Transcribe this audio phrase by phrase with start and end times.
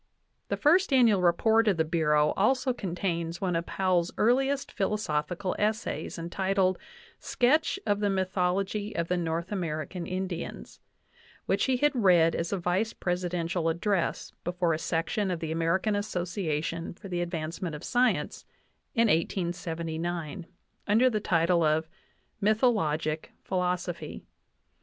[0.47, 6.17] The First Annual Report of the Bureau also contains one of Powell's earliest philosophical essays,
[6.17, 6.79] entitled
[7.19, 10.79] "Sketch of the mythology of the North American Indians,"
[11.45, 15.95] which he had read as a vice presidential address before a section of the American
[15.95, 18.43] Association for the Advancement of Science
[18.95, 20.47] in 1879,
[20.87, 21.87] under the title of
[22.41, 24.23] "Mythologic Philosophy."